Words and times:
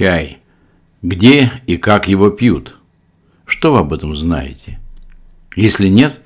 Чай. 0.00 0.38
Где 1.02 1.52
и 1.66 1.76
как 1.76 2.08
его 2.08 2.30
пьют? 2.30 2.76
Что 3.44 3.74
вы 3.74 3.80
об 3.80 3.92
этом 3.92 4.16
знаете? 4.16 4.80
Если 5.56 5.88
нет, 5.88 6.22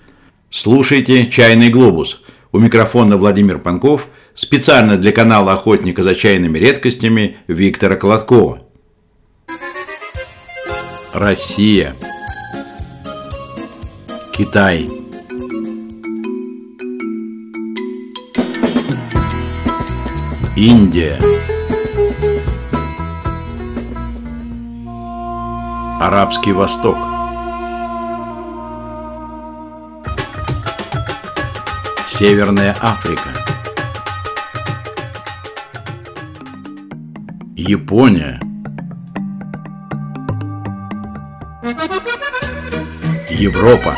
слушайте 0.49 1.27
«Чайный 1.27 1.71
глобус». 1.71 2.23
У 2.53 2.61
микрофона 2.61 3.17
Владимир 3.17 3.59
Панков, 3.59 4.07
специально 4.33 4.97
для 4.97 5.11
канала 5.11 5.55
«Охотника 5.55 6.05
за 6.05 6.15
чайными 6.15 6.57
редкостями» 6.57 7.39
Виктора 7.49 7.97
Колоткова. 7.97 8.63
Россия. 11.13 11.97
Китай. 14.33 14.89
Индия. 20.55 21.34
Арабский 26.07 26.53
Восток. 26.53 26.99
Северная 32.07 32.77
Африка. 32.79 33.31
Япония. 37.57 38.39
Европа. 43.31 43.95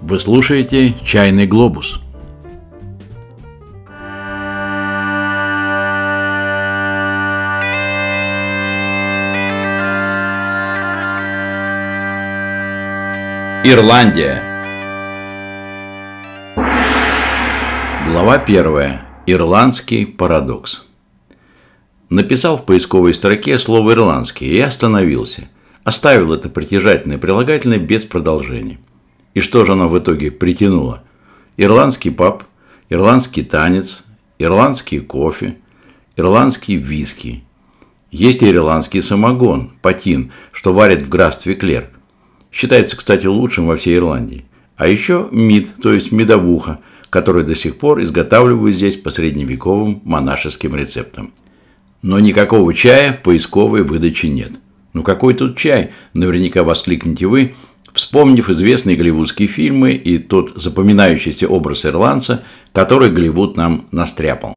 Вы 0.00 0.18
слушаете 0.18 0.94
«Чайный 1.04 1.46
глобус». 1.46 2.00
Ирландия. 13.62 14.42
Глава 18.06 18.38
первая. 18.38 19.06
Ирландский 19.26 20.06
парадокс. 20.06 20.84
Написал 22.08 22.56
в 22.56 22.64
поисковой 22.64 23.12
строке 23.12 23.58
слово 23.58 23.92
«ирландский» 23.92 24.46
и 24.46 24.60
остановился. 24.60 25.50
Оставил 25.84 26.32
это 26.32 26.48
притяжательное 26.48 27.18
прилагательное 27.18 27.76
без 27.76 28.04
продолжения. 28.04 28.78
И 29.34 29.40
что 29.40 29.66
же 29.66 29.72
оно 29.72 29.88
в 29.88 29.98
итоге 29.98 30.30
притянуло? 30.30 31.02
Ирландский 31.58 32.08
паб, 32.08 32.44
ирландский 32.88 33.42
танец, 33.42 34.04
ирландский 34.38 35.00
кофе, 35.00 35.58
ирландский 36.16 36.76
виски. 36.76 37.44
Есть 38.10 38.40
и 38.40 38.50
ирландский 38.50 39.02
самогон, 39.02 39.72
патин, 39.82 40.32
что 40.50 40.72
варят 40.72 41.02
в 41.02 41.10
графстве 41.10 41.54
Клер. 41.54 41.90
Считается, 42.52 42.96
кстати, 42.96 43.26
лучшим 43.26 43.66
во 43.66 43.76
всей 43.76 43.96
Ирландии. 43.96 44.44
А 44.76 44.86
еще 44.86 45.28
мид, 45.30 45.74
то 45.82 45.92
есть 45.92 46.10
медовуха, 46.10 46.78
который 47.10 47.44
до 47.44 47.54
сих 47.54 47.78
пор 47.78 48.02
изготавливают 48.02 48.74
здесь 48.74 48.96
по 48.96 49.10
средневековым 49.10 50.00
монашеским 50.04 50.74
рецептам. 50.74 51.32
Но 52.02 52.18
никакого 52.18 52.72
чая 52.72 53.12
в 53.12 53.20
поисковой 53.22 53.82
выдаче 53.82 54.28
нет. 54.28 54.52
Ну 54.94 55.02
какой 55.02 55.34
тут 55.34 55.56
чай? 55.58 55.90
Наверняка 56.14 56.64
воскликнете 56.64 57.26
вы, 57.26 57.54
вспомнив 57.92 58.48
известные 58.48 58.96
голливудские 58.96 59.48
фильмы 59.48 59.92
и 59.92 60.18
тот 60.18 60.52
запоминающийся 60.56 61.46
образ 61.46 61.84
ирландца, 61.84 62.42
который 62.72 63.10
Голливуд 63.10 63.56
нам 63.56 63.86
настряпал. 63.90 64.54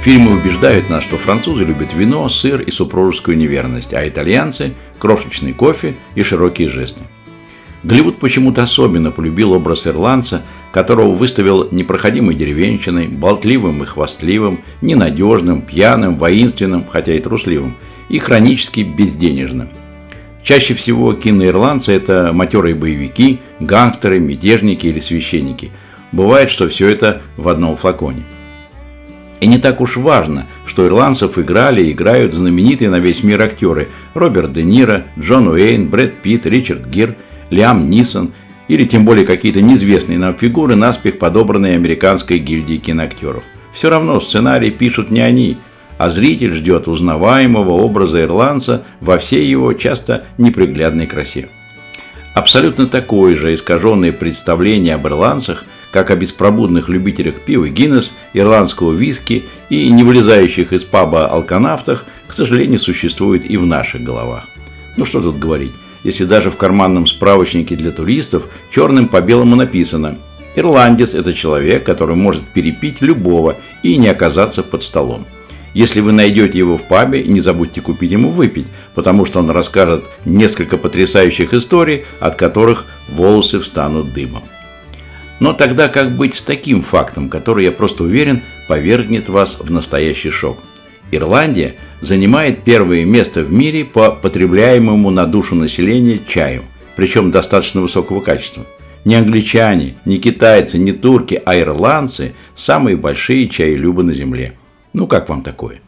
Фильмы 0.00 0.36
убеждают 0.36 0.88
нас, 0.88 1.02
что 1.02 1.18
французы 1.18 1.64
любят 1.64 1.92
вино, 1.92 2.28
сыр 2.28 2.60
и 2.62 2.70
супружескую 2.70 3.36
неверность, 3.36 3.92
а 3.92 4.06
итальянцы– 4.08 4.74
крошечный 4.98 5.52
кофе 5.52 5.96
и 6.14 6.22
широкие 6.22 6.68
жесты. 6.68 7.02
Голливуд 7.82 8.18
почему-то 8.18 8.62
особенно 8.62 9.10
полюбил 9.10 9.52
образ 9.52 9.86
ирландца, 9.86 10.42
которого 10.72 11.12
выставил 11.14 11.68
непроходимой 11.72 12.36
деревенщиной, 12.36 13.08
болтливым 13.08 13.82
и 13.82 13.86
хвастливым, 13.86 14.60
ненадежным, 14.82 15.62
пьяным, 15.62 16.16
воинственным, 16.16 16.86
хотя 16.88 17.14
и 17.14 17.18
трусливым, 17.18 17.76
и 18.08 18.18
хронически 18.20 18.80
безденежным. 18.80 19.68
Чаще 20.44 20.74
всего 20.74 21.12
киноирландцы– 21.12 21.92
это 21.94 22.30
матерые 22.32 22.76
боевики, 22.76 23.40
гангстеры, 23.60 24.20
мятежники 24.20 24.86
или 24.86 25.00
священники. 25.00 25.70
Бывает, 26.12 26.50
что 26.50 26.68
все 26.68 26.88
это 26.88 27.20
в 27.36 27.48
одном 27.48 27.76
флаконе. 27.76 28.24
И 29.40 29.46
не 29.46 29.58
так 29.58 29.80
уж 29.80 29.96
важно, 29.96 30.46
что 30.66 30.86
ирландцев 30.86 31.38
играли 31.38 31.82
и 31.82 31.92
играют 31.92 32.32
знаменитые 32.32 32.90
на 32.90 32.98
весь 32.98 33.22
мир 33.22 33.40
актеры 33.40 33.88
Роберт 34.14 34.52
Де 34.52 34.64
Ниро, 34.64 35.04
Джон 35.18 35.48
Уэйн, 35.48 35.88
Брэд 35.88 36.22
Питт, 36.22 36.46
Ричард 36.46 36.86
Гир– 36.86 37.14
Лиам 37.50 37.88
Нисон 37.90 38.32
или 38.68 38.84
тем 38.84 39.04
более 39.04 39.24
какие-то 39.24 39.62
неизвестные 39.62 40.18
нам 40.18 40.36
фигуры, 40.36 40.76
наспех 40.76 41.18
подобранные 41.18 41.76
американской 41.76 42.38
гильдией 42.38 42.78
киноактеров. 42.78 43.42
Все 43.72 43.88
равно 43.88 44.20
сценарий 44.20 44.70
пишут 44.70 45.10
не 45.10 45.20
они, 45.20 45.56
а 45.96 46.10
зритель 46.10 46.52
ждет 46.52 46.86
узнаваемого 46.86 47.70
образа 47.70 48.22
ирландца 48.22 48.84
во 49.00 49.18
всей 49.18 49.46
его 49.46 49.72
часто 49.72 50.24
неприглядной 50.36 51.06
красе. 51.06 51.48
Абсолютно 52.34 52.86
такое 52.86 53.34
же 53.34 53.54
искаженное 53.54 54.12
представление 54.12 54.94
об 54.94 55.06
ирландцах, 55.06 55.64
как 55.90 56.10
о 56.10 56.16
беспробудных 56.16 56.88
любителях 56.88 57.40
пива 57.40 57.68
Гиннес, 57.68 58.14
ирландского 58.32 58.92
виски 58.92 59.44
и 59.70 59.88
не 59.90 60.04
вылезающих 60.04 60.72
из 60.72 60.84
паба 60.84 61.26
алканавтах, 61.26 62.04
к 62.26 62.32
сожалению, 62.32 62.78
существует 62.78 63.48
и 63.48 63.56
в 63.56 63.66
наших 63.66 64.02
головах. 64.02 64.44
Ну 64.96 65.04
что 65.04 65.20
тут 65.20 65.38
говорить, 65.38 65.72
если 66.04 66.24
даже 66.24 66.50
в 66.50 66.56
карманном 66.56 67.06
справочнике 67.06 67.76
для 67.76 67.90
туристов 67.90 68.48
черным 68.70 69.08
по 69.08 69.20
белому 69.20 69.56
написано 69.56 70.18
«Ирландец– 70.56 71.14
это 71.14 71.32
человек, 71.32 71.84
который 71.84 72.16
может 72.16 72.42
перепить 72.42 73.00
любого 73.00 73.56
и 73.82 73.96
не 73.96 74.08
оказаться 74.08 74.62
под 74.62 74.82
столом». 74.82 75.26
Если 75.74 76.00
вы 76.00 76.12
найдете 76.12 76.58
его 76.58 76.76
в 76.76 76.82
пабе, 76.82 77.22
не 77.22 77.40
забудьте 77.40 77.80
купить 77.80 78.10
ему 78.10 78.30
выпить, 78.30 78.66
потому 78.94 79.26
что 79.26 79.38
он 79.38 79.50
расскажет 79.50 80.08
несколько 80.24 80.78
потрясающих 80.78 81.52
историй, 81.52 82.04
от 82.20 82.36
которых 82.36 82.86
волосы 83.08 83.60
встанут 83.60 84.12
дыбом. 84.12 84.42
Но 85.40 85.52
тогда 85.52 85.88
как 85.88 86.16
быть 86.16 86.34
с 86.34 86.42
таким 86.42 86.82
фактом, 86.82 87.28
который, 87.28 87.64
я 87.64 87.72
просто 87.72 88.04
уверен, 88.04 88.42
повергнет 88.66 89.28
вас 89.28 89.58
в 89.60 89.70
настоящий 89.70 90.30
шок? 90.30 90.58
Ирландия 91.10 91.76
занимает 92.00 92.62
первое 92.62 93.04
место 93.04 93.42
в 93.42 93.52
мире 93.52 93.84
по 93.84 94.10
потребляемому 94.10 95.10
на 95.10 95.26
душу 95.26 95.54
населения 95.54 96.20
чаю, 96.26 96.64
причем 96.96 97.30
достаточно 97.30 97.80
высокого 97.80 98.20
качества. 98.20 98.66
Не 99.04 99.14
англичане, 99.14 99.94
не 100.04 100.18
китайцы, 100.18 100.76
не 100.76 100.92
турки, 100.92 101.40
а 101.44 101.58
ирландцы– 101.58 102.34
самые 102.56 102.96
большие 102.96 103.48
чаелюбы 103.48 104.02
на 104.02 104.12
земле. 104.12 104.54
Ну 104.92 105.06
как 105.06 105.28
вам 105.28 105.42
такое? 105.42 105.80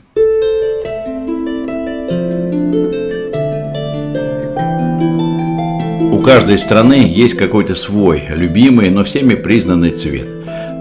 У 6.21 6.23
каждой 6.23 6.59
страны 6.59 7.11
есть 7.11 7.35
какой-то 7.35 7.75
свой, 7.75 8.25
любимый, 8.29 8.91
но 8.91 9.05
всеми 9.05 9.37
признанный 9.37 9.91
цвет. 9.91 10.27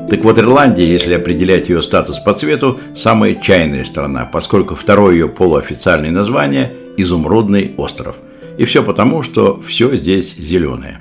Так 0.09 0.21
вот, 0.25 0.37
Ирландия, 0.37 0.85
если 0.85 1.13
определять 1.13 1.69
ее 1.69 1.81
статус 1.81 2.19
по 2.19 2.33
цвету, 2.33 2.77
самая 2.93 3.35
чайная 3.35 3.85
страна, 3.85 4.25
поскольку 4.25 4.75
второе 4.75 5.13
ее 5.13 5.29
полуофициальное 5.29 6.11
название– 6.11 6.73
Изумрудный 6.97 7.71
остров. 7.77 8.17
И 8.57 8.65
все 8.65 8.83
потому, 8.83 9.23
что 9.23 9.61
все 9.65 9.95
здесь 9.95 10.35
зеленое. 10.35 10.99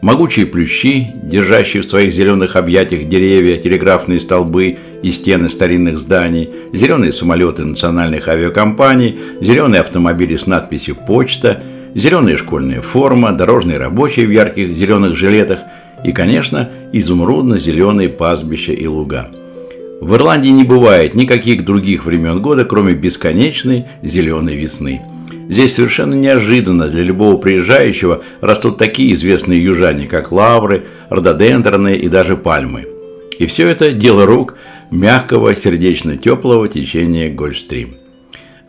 Могучие 0.00 0.46
плющи, 0.46 1.08
держащие 1.24 1.82
в 1.82 1.86
своих 1.86 2.12
зеленых 2.12 2.54
объятиях 2.54 3.08
деревья, 3.08 3.58
телеграфные 3.58 4.20
столбы 4.20 4.78
и 5.02 5.10
стены 5.10 5.48
старинных 5.48 5.98
зданий, 5.98 6.48
зеленые 6.72 7.12
самолеты 7.12 7.64
национальных 7.64 8.28
авиакомпаний, 8.28 9.18
зеленые 9.40 9.80
автомобили 9.80 10.36
с 10.36 10.46
надписью 10.46 10.94
«Почта», 10.94 11.60
зеленая 11.94 12.36
школьная 12.36 12.80
форма, 12.80 13.32
дорожные 13.32 13.78
рабочие 13.78 14.26
в 14.26 14.30
ярких 14.30 14.76
зеленых 14.76 15.16
жилетах– 15.16 15.60
и, 16.04 16.12
конечно, 16.12 16.68
изумрудно-зеленые 16.92 18.08
пастбища 18.08 18.72
и 18.72 18.86
луга. 18.86 19.30
В 20.00 20.14
Ирландии 20.14 20.48
не 20.48 20.64
бывает 20.64 21.14
никаких 21.14 21.64
других 21.64 22.04
времен 22.04 22.42
года, 22.42 22.64
кроме 22.64 22.94
бесконечной 22.94 23.86
зеленой 24.02 24.56
весны. 24.56 25.02
Здесь 25.48 25.74
совершенно 25.74 26.14
неожиданно 26.14 26.88
для 26.88 27.02
любого 27.02 27.36
приезжающего 27.36 28.22
растут 28.40 28.78
такие 28.78 29.12
известные 29.12 29.62
южане, 29.62 30.06
как 30.06 30.32
лавры, 30.32 30.84
рододендроны 31.08 31.94
и 31.94 32.08
даже 32.08 32.36
пальмы. 32.36 32.86
И 33.38 33.46
все 33.46 33.68
это 33.68 33.92
дело 33.92 34.26
рук 34.26 34.56
мягкого, 34.90 35.54
сердечно-теплого 35.54 36.68
течения 36.68 37.32
Гольфстрим. 37.32 37.96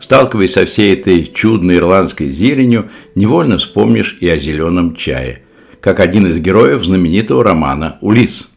Сталкиваясь 0.04 0.52
со 0.52 0.66
всей 0.66 0.92
этой 0.92 1.24
чудной 1.24 1.76
ирландской 1.76 2.28
зеленью, 2.28 2.90
невольно 3.14 3.56
вспомнишь 3.56 4.18
и 4.20 4.28
о 4.28 4.36
зеленом 4.36 4.96
чае, 4.96 5.40
как 5.80 5.98
один 5.98 6.26
из 6.26 6.40
героев 6.40 6.84
знаменитого 6.84 7.42
романа 7.42 7.96
«Улисс». 8.02 8.50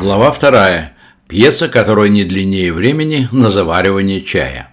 Глава 0.00 0.32
вторая. 0.32 0.96
Пьеса, 1.28 1.68
которая 1.68 2.08
не 2.08 2.24
длиннее 2.24 2.72
времени 2.72 3.28
на 3.30 3.50
заваривание 3.50 4.20
чая. 4.20 4.69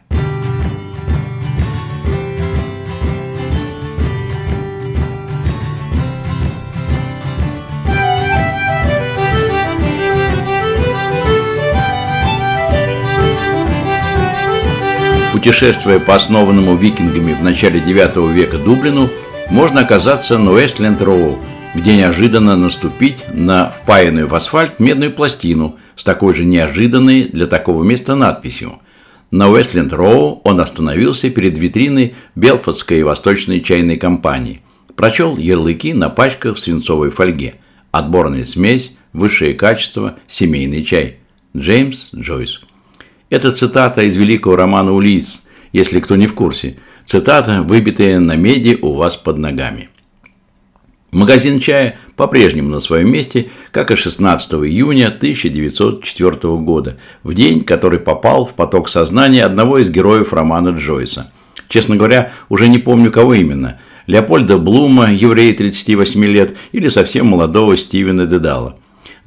Путешествуя 15.47 15.97
по 16.01 16.13
основанному 16.13 16.75
викингами 16.75 17.33
в 17.33 17.41
начале 17.41 17.79
IX 17.79 18.33
века 18.33 18.57
Дублину, 18.57 19.09
можно 19.49 19.79
оказаться 19.79 20.37
на 20.37 20.51
Уэстленд-Роу, 20.51 21.39
где 21.73 21.95
неожиданно 21.95 22.57
наступить 22.57 23.23
на 23.31 23.69
впаянную 23.69 24.27
в 24.27 24.35
асфальт 24.35 24.81
медную 24.81 25.13
пластину 25.13 25.77
с 25.95 26.03
такой 26.03 26.33
же 26.33 26.43
неожиданной 26.43 27.29
для 27.29 27.47
такого 27.47 27.85
места 27.85 28.15
надписью. 28.15 28.79
На 29.31 29.47
Уэстленд-Роу 29.47 30.41
он 30.43 30.59
остановился 30.59 31.29
перед 31.29 31.57
витриной 31.57 32.15
Белфордской 32.35 33.03
восточной 33.03 33.61
чайной 33.61 33.95
компании. 33.95 34.61
Прочел 34.97 35.37
ярлыки 35.37 35.93
на 35.93 36.09
пачках 36.09 36.57
в 36.57 36.59
свинцовой 36.59 37.09
фольге. 37.09 37.55
Отборная 37.91 38.43
смесь, 38.43 38.97
высшее 39.13 39.53
качество, 39.53 40.17
семейный 40.27 40.83
чай. 40.83 41.19
Джеймс 41.55 42.09
Джойс. 42.13 42.59
Это 43.29 43.51
цитата 43.51 44.03
из 44.03 44.15
великого 44.15 44.55
романа 44.55 44.93
«Улисс», 44.93 45.45
если 45.73 45.99
кто 45.99 46.15
не 46.15 46.27
в 46.27 46.33
курсе. 46.33 46.77
Цитата, 47.05 47.61
выбитая 47.61 48.19
на 48.19 48.35
меди 48.35 48.77
у 48.81 48.93
вас 48.93 49.15
под 49.15 49.37
ногами. 49.37 49.89
Магазин 51.11 51.59
чая 51.59 51.97
по-прежнему 52.15 52.69
на 52.69 52.79
своем 52.79 53.11
месте, 53.11 53.49
как 53.71 53.91
и 53.91 53.95
16 53.95 54.53
июня 54.53 55.07
1904 55.07 56.57
года, 56.57 56.97
в 57.23 57.33
день, 57.33 57.63
который 57.63 57.99
попал 57.99 58.45
в 58.45 58.53
поток 58.53 58.89
сознания 58.89 59.43
одного 59.43 59.79
из 59.79 59.89
героев 59.89 60.33
романа 60.33 60.69
Джойса. 60.69 61.31
Честно 61.69 61.95
говоря, 61.95 62.31
уже 62.49 62.67
не 62.67 62.79
помню, 62.79 63.11
кого 63.11 63.33
именно– 63.33 63.79
Леопольда 64.07 64.57
Блума, 64.57 65.11
еврея 65.11 65.53
38 65.53 66.23
лет, 66.25 66.55
или 66.71 66.87
совсем 66.87 67.27
молодого 67.27 67.75
Стивена 67.75 68.25
Дедала. 68.25 68.77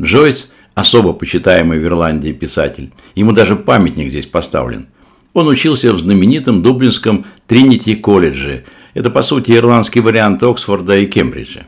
Джойс 0.00 0.52
особо 0.75 1.12
почитаемый 1.12 1.78
в 1.78 1.84
Ирландии 1.84 2.32
писатель. 2.32 2.93
Ему 3.14 3.32
даже 3.32 3.56
памятник 3.56 4.11
здесь 4.11 4.26
поставлен. 4.26 4.88
Он 5.32 5.46
учился 5.46 5.93
в 5.93 5.99
знаменитом 5.99 6.62
Дублинском 6.62 7.26
Тринити 7.46 7.94
колледже. 7.94 8.64
Это, 8.94 9.11
по 9.11 9.22
сути, 9.22 9.52
ирландский 9.52 10.00
вариант 10.00 10.43
Оксфорда 10.43 10.96
и 10.99 11.06
Кембриджа. 11.06 11.67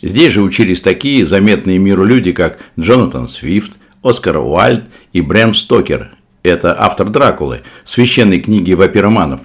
Здесь 0.00 0.32
же 0.32 0.42
учились 0.42 0.80
такие 0.80 1.24
заметные 1.26 1.78
миру 1.78 2.04
люди, 2.04 2.32
как 2.32 2.58
Джонатан 2.78 3.28
Свифт, 3.28 3.78
Оскар 4.02 4.38
Уайльд 4.38 4.84
и 5.12 5.20
Брэм 5.20 5.54
Стокер. 5.54 6.12
Это 6.42 6.74
автор 6.76 7.08
«Дракулы», 7.08 7.60
священной 7.84 8.40
книги 8.40 8.72
вампироманов. 8.72 9.42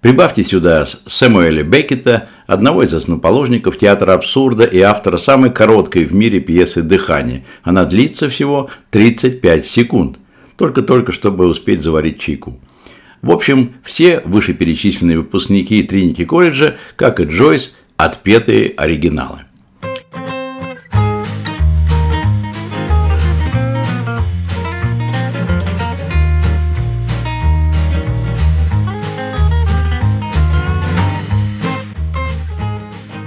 Прибавьте 0.00 0.42
сюда 0.42 0.84
Сэмуэля 0.84 1.62
Беккета, 1.62 2.28
одного 2.46 2.82
из 2.82 2.94
основоположников 2.94 3.76
театра 3.76 4.12
абсурда 4.12 4.64
и 4.64 4.80
автора 4.80 5.16
самой 5.16 5.50
короткой 5.50 6.04
в 6.04 6.14
мире 6.14 6.40
пьесы 6.40 6.82
«Дыхание». 6.82 7.44
Она 7.62 7.84
длится 7.84 8.28
всего 8.28 8.70
35 8.90 9.64
секунд, 9.64 10.18
только-только 10.56 11.12
чтобы 11.12 11.46
успеть 11.48 11.80
заварить 11.80 12.20
чайку. 12.20 12.58
В 13.22 13.30
общем, 13.30 13.74
все 13.82 14.20
вышеперечисленные 14.24 15.18
выпускники 15.18 15.82
Тринити 15.82 16.24
колледжа, 16.24 16.76
как 16.96 17.18
и 17.20 17.24
Джойс, 17.24 17.74
отпетые 17.96 18.72
оригиналы. 18.76 19.40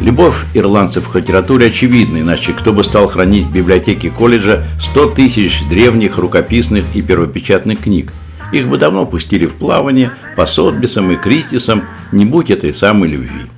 Любовь 0.09 0.47
ирландцев 0.55 1.07
к 1.07 1.15
литературе 1.15 1.67
очевидна, 1.67 2.21
иначе 2.21 2.53
кто 2.53 2.73
бы 2.73 2.83
стал 2.83 3.07
хранить 3.07 3.45
в 3.45 3.53
библиотеке 3.53 4.09
колледжа 4.09 4.65
100 4.81 5.11
тысяч 5.11 5.61
древних 5.69 6.17
рукописных 6.17 6.83
и 6.95 7.03
первопечатных 7.03 7.79
книг. 7.79 8.11
Их 8.51 8.67
бы 8.67 8.79
давно 8.79 9.05
пустили 9.05 9.45
в 9.45 9.53
плавание 9.53 10.09
по 10.35 10.47
Сотбисам 10.47 11.11
и 11.11 11.15
Кристисам, 11.15 11.83
не 12.11 12.25
будь 12.25 12.49
этой 12.49 12.73
самой 12.73 13.09
любви. 13.09 13.51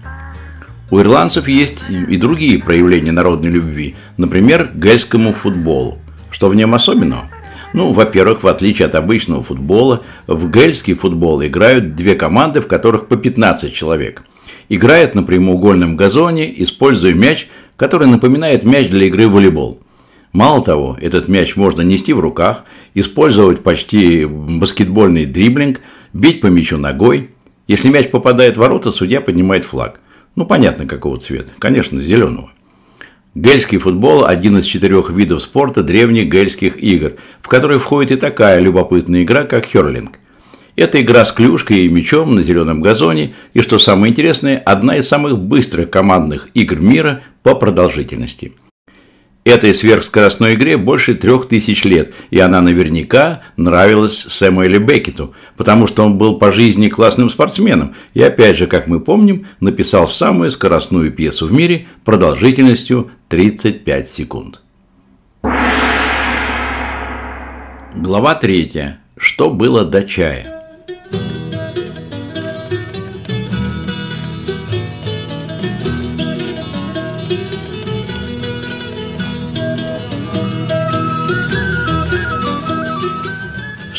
У 0.89 0.99
ирландцев 0.99 1.47
есть 1.47 1.85
и 1.89 2.17
другие 2.17 2.61
проявления 2.61 3.13
народной 3.13 3.49
любви, 3.49 3.95
например, 4.17 4.67
к 4.67 4.75
гельскому 4.75 5.31
футболу. 5.31 5.99
Что 6.31 6.49
в 6.49 6.55
нем 6.55 6.73
особенного? 6.73 7.29
Ну, 7.71 7.93
во-первых, 7.93 8.43
в 8.43 8.47
отличие 8.47 8.87
от 8.87 8.95
обычного 8.95 9.41
футбола, 9.41 10.01
в 10.27 10.51
гельский 10.51 10.95
футбол 10.95 11.41
играют 11.41 11.95
две 11.95 12.15
команды, 12.15 12.59
в 12.59 12.67
которых 12.67 13.07
по 13.07 13.15
15 13.15 13.73
человек– 13.73 14.23
играет 14.71 15.15
на 15.15 15.23
прямоугольном 15.23 15.97
газоне, 15.97 16.49
используя 16.63 17.13
мяч, 17.13 17.49
который 17.75 18.07
напоминает 18.07 18.63
мяч 18.63 18.87
для 18.87 19.07
игры 19.07 19.27
в 19.27 19.33
волейбол. 19.33 19.81
Мало 20.31 20.63
того, 20.63 20.97
этот 21.01 21.27
мяч 21.27 21.57
можно 21.57 21.81
нести 21.81 22.13
в 22.13 22.21
руках, 22.21 22.63
использовать 22.93 23.63
почти 23.63 24.23
баскетбольный 24.23 25.25
дриблинг, 25.25 25.81
бить 26.13 26.39
по 26.39 26.47
мячу 26.47 26.77
ногой. 26.77 27.31
Если 27.67 27.89
мяч 27.89 28.09
попадает 28.11 28.55
в 28.55 28.61
ворота, 28.61 28.91
судья 28.91 29.19
поднимает 29.19 29.65
флаг. 29.65 29.99
Ну, 30.37 30.45
понятно, 30.45 30.87
какого 30.87 31.17
цвета. 31.17 31.51
Конечно, 31.59 31.99
зеленого. 31.99 32.49
Гельский 33.35 33.77
футбол– 33.77 34.23
один 34.25 34.57
из 34.57 34.63
четырех 34.63 35.09
видов 35.09 35.41
спорта 35.41 35.83
древних 35.83 36.29
гельских 36.29 36.81
игр, 36.81 37.15
в 37.41 37.49
который 37.49 37.77
входит 37.77 38.11
и 38.11 38.15
такая 38.15 38.61
любопытная 38.61 39.23
игра, 39.23 39.43
как 39.43 39.65
херлинг. 39.65 40.20
Это 40.81 40.99
игра 40.99 41.23
с 41.25 41.31
клюшкой 41.31 41.81
и 41.81 41.89
мячом 41.89 42.33
на 42.33 42.41
зеленом 42.41 42.81
газоне, 42.81 43.35
и, 43.53 43.61
что 43.61 43.77
самое 43.77 44.09
интересное, 44.09 44.57
одна 44.57 44.97
из 44.97 45.07
самых 45.07 45.37
быстрых 45.37 45.91
командных 45.91 46.47
игр 46.55 46.79
мира 46.79 47.21
по 47.43 47.53
продолжительности. 47.53 48.53
Этой 49.43 49.75
сверхскоростной 49.75 50.55
игре 50.55 50.77
больше 50.77 51.13
трех 51.13 51.47
тысяч 51.47 51.85
лет, 51.85 52.15
и 52.31 52.39
она 52.39 52.61
наверняка 52.61 53.43
нравилась 53.57 54.25
Сэмуэлю 54.27 54.79
Беккету, 54.79 55.35
потому 55.55 55.85
что 55.85 56.03
он 56.03 56.17
был 56.17 56.39
по 56.39 56.51
жизни 56.51 56.89
классным 56.89 57.29
спортсменом 57.29 57.93
и, 58.15 58.23
опять 58.23 58.57
же, 58.57 58.65
как 58.65 58.87
мы 58.87 59.01
помним, 59.01 59.45
написал 59.59 60.07
самую 60.07 60.49
скоростную 60.49 61.11
пьесу 61.11 61.45
в 61.45 61.53
мире 61.53 61.85
продолжительностью 62.03 63.11
35 63.29 64.07
секунд. 64.07 64.61
Глава 67.93 68.33
3. 68.33 68.95
Что 69.15 69.51
было 69.51 69.85
до 69.85 70.01
чая? 70.01 70.60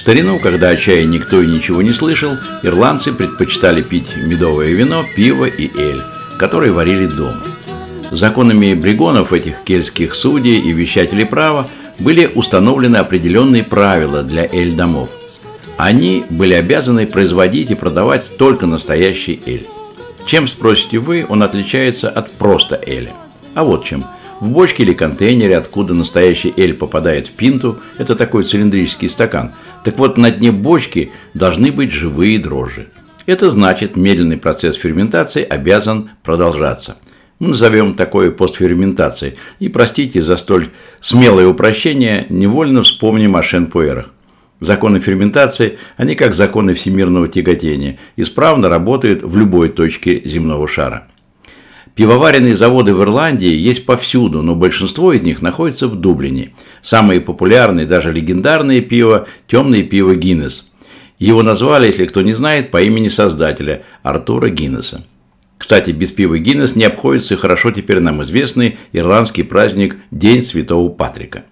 Старину, 0.03 0.41
когда 0.41 0.71
о 0.71 0.77
чае 0.77 1.07
никто 1.07 1.41
и 1.41 1.47
ничего 1.47 1.81
не 1.81 1.93
слышал, 1.93 2.33
ирландцы 2.65 3.13
предпочитали 3.13 3.83
пить 3.83 4.17
медовое 4.17 4.71
вино, 4.71 5.05
пиво 5.15 5.45
и 5.45 5.71
эль, 5.79 6.03
которые 6.41 6.73
варили 6.73 7.07
дома. 7.07 7.37
Законами 8.11 8.75
бригонов 8.75 9.33
этих 9.33 9.63
кельтских 9.65 10.17
судей 10.17 10.59
и 10.59 10.73
вещателей 10.73 11.25
права 11.25 11.71
были 12.01 12.29
установлены 12.35 12.97
определенные 12.97 13.63
правила 13.63 14.25
для 14.25 14.45
эль-домов. 14.45 15.09
Они 15.77 16.25
были 16.31 16.55
обязаны 16.55 17.07
производить 17.07 17.71
и 17.71 17.75
продавать 17.75 18.37
только 18.39 18.67
настоящий 18.67 19.41
эль. 19.47 19.67
Чем, 20.27 20.47
спросите 20.47 20.99
вы, 20.99 21.27
он 21.29 21.43
отличается 21.43 22.09
от 22.09 22.31
просто 22.31 22.81
эля? 22.87 23.13
А 23.55 23.65
вот 23.65 23.85
чем– 23.85 24.05
в 24.43 24.49
бочке 24.49 24.83
или 24.83 24.93
контейнере, 24.93 25.57
откуда 25.57 25.95
настоящий 25.95 26.53
эль 26.57 26.75
попадает 26.75 27.29
в 27.29 27.31
пинту, 27.31 27.79
это 27.97 28.17
такой 28.17 28.43
цилиндрический 28.43 29.09
стакан. 29.09 29.53
Так 29.85 29.99
вот, 29.99 30.19
на 30.19 30.33
дне 30.33 30.51
бочки 30.51 31.13
должны 31.33 31.71
быть 31.71 31.93
живые 31.93 32.41
дрожжи. 32.41 32.89
Это 33.27 33.53
значит, 33.53 33.95
медленный 33.95 34.37
процесс 34.37 34.75
ферментации 34.75 35.45
обязан 35.45 36.11
продолжаться. 36.25 36.99
Мы 37.39 37.51
назовем 37.51 37.95
такое 37.95 38.33
постферментацией. 38.33 39.37
И 39.61 39.69
простите 39.69 40.21
за 40.21 40.37
столь 40.37 40.71
смелое 41.01 41.47
упрощение, 41.47 42.27
невольно 42.29 42.83
вспомним 42.83 43.37
о 43.37 43.45
шенпуэрах. 43.45 44.11
Законы 44.63 45.01
ферментации, 45.01 45.79
они 45.97 46.15
как 46.15 46.35
законы 46.35 46.75
всемирного 46.75 47.27
тяготения, 47.27 47.99
исправно 48.15 48.69
работают 48.69 49.25
в 49.25 49.37
любой 49.37 49.71
точке 49.71 50.23
земного 50.25 50.69
шара. 50.69 51.09
Пивоваренные 51.97 52.57
заводы 52.57 52.95
в 52.95 53.03
Ирландии 53.03 53.53
есть 53.53 53.85
повсюду, 53.87 54.41
но 54.41 54.55
большинство 54.55 55.13
из 55.13 55.23
них 55.23 55.43
находится 55.43 55.89
в 55.89 55.97
Дублине. 55.97 56.53
Самые 56.81 57.21
популярные, 57.21 57.87
даже 57.87 58.13
легендарные 58.13 58.83
пиво– 58.83 59.27
темное 59.49 59.83
пиво 59.83 60.15
Гиннес. 60.15 60.71
Его 61.19 61.43
назвали, 61.43 61.87
если 61.87 62.07
кто 62.07 62.23
не 62.23 62.33
знает, 62.33 62.71
по 62.71 62.81
имени 62.81 63.09
создателя 63.09 63.83
Артура 64.05 64.49
Гиннесса. 64.49 65.05
Кстати, 65.59 65.91
без 65.91 66.13
пива 66.13 66.39
Гиннес 66.39 66.77
не 66.77 66.85
обходится 66.85 67.37
хорошо 67.37 67.73
теперь 67.73 67.99
нам 67.99 68.23
известный 68.23 68.79
ирландский 68.93 69.43
праздник 69.43 69.97
День 70.13 70.41
Святого 70.41 70.89
Патрика. 70.89 71.47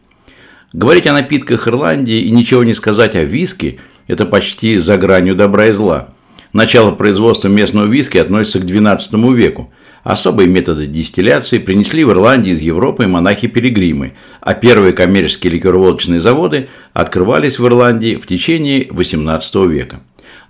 Говорить 0.73 1.09
о 1.09 1.13
напитках 1.13 1.67
Ирландии 1.67 2.21
и 2.21 2.31
ничего 2.31 2.63
не 2.63 2.75
сказать 2.75 3.17
о 3.17 3.25
виске– 3.25 3.79
это 4.07 4.25
почти 4.25 4.79
за 4.79 4.97
гранью 4.99 5.35
добра 5.35 5.67
и 5.67 5.73
зла. 5.73 6.11
Начало 6.53 6.93
производства 6.93 7.49
местного 7.49 7.87
виски 7.87 8.19
относится 8.19 8.61
к 8.61 8.65
XII 8.65 9.35
веку. 9.35 9.73
Особые 10.05 10.49
методы 10.49 10.87
дистилляции 10.87 11.59
принесли 11.59 12.05
в 12.05 12.11
Ирландии 12.11 12.53
из 12.53 12.61
Европы 12.61 13.09
монахи-пилигримы, 13.09 14.13
а 14.41 14.55
первые 14.55 14.93
коммерческие 14.93 15.53
ликероводочные 15.55 16.21
заводы 16.21 16.69
открывались 16.93 17.59
в 17.59 17.67
Ирландии 17.67 18.15
в 18.15 18.27
течение 18.29 18.87
XVIII 18.87 19.69
века. 19.69 20.01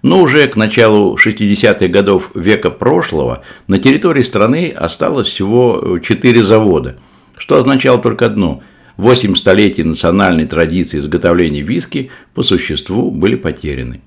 Но 0.03 0.21
уже 0.21 0.47
к 0.49 0.57
началу 0.57 1.17
60-х 1.17 1.89
годов 1.89 2.31
века 2.35 2.71
прошлого 2.71 3.43
на 3.67 3.79
территории 3.79 4.23
страны 4.23 4.71
осталось 4.71 5.29
всего 5.29 5.99
4 5.99 6.45
завода, 6.45 6.99
что 7.39 7.57
означало 7.57 7.99
только 7.99 8.27
одно– 8.27 8.63
8 9.01 9.35
столетий 9.35 9.83
национальной 9.83 10.47
традиции 10.47 10.99
изготовления 10.99 11.63
виски 11.63 12.11
по 12.35 12.43
существу 12.43 13.11
были 13.11 13.35
потеряны. 13.35 14.03